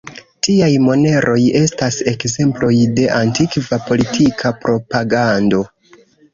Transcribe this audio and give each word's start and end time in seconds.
Tiaj 0.45 0.69
moneroj 0.85 1.35
estas 1.59 1.99
ekzemploj 2.13 2.73
de 3.01 3.07
antikva 3.19 3.81
politika 3.93 4.55
propagando. 4.67 5.65